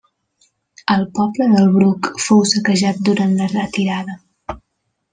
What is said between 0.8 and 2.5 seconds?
El poble del Bruc fou